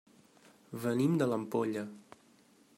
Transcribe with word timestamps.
Venim 0.85 1.19
de 1.21 1.29
l'Ampolla. 1.33 1.87